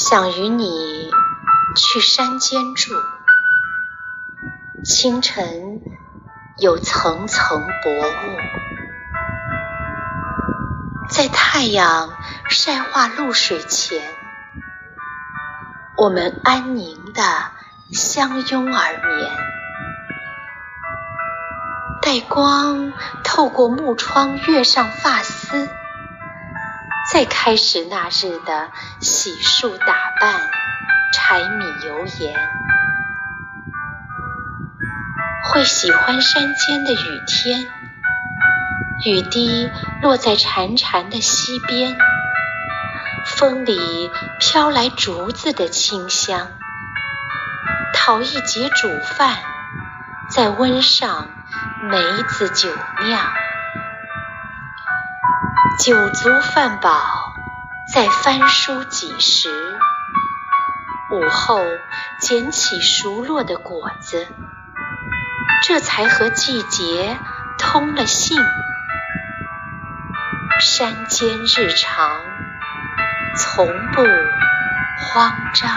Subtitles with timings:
[0.00, 1.10] 想与你
[1.74, 2.94] 去山间住，
[4.84, 5.82] 清晨
[6.56, 8.36] 有层层薄雾，
[11.10, 12.10] 在太阳
[12.48, 14.00] 晒化露水前，
[15.96, 17.50] 我们安宁地
[17.90, 19.30] 相拥而眠。
[22.00, 22.92] 待光
[23.24, 25.68] 透过木窗跃上发丝。
[27.18, 29.86] 再开始那日的洗漱打
[30.20, 30.40] 扮、
[31.12, 32.38] 柴米油盐，
[35.42, 37.66] 会喜欢山间的雨天，
[39.04, 39.68] 雨滴
[40.00, 41.98] 落在潺潺的溪边，
[43.26, 46.46] 风里飘来竹子的清香。
[47.94, 49.38] 讨一节煮饭，
[50.30, 51.26] 再温上
[51.82, 52.70] 梅子酒
[53.08, 53.20] 酿。
[55.80, 57.32] 酒足饭饱，
[57.92, 59.48] 再翻书几时？
[61.10, 61.60] 午后
[62.20, 64.26] 捡起熟落的果子，
[65.62, 67.18] 这才和季节
[67.58, 68.36] 通了信。
[70.60, 72.10] 山间日常，
[73.36, 75.70] 从不慌张。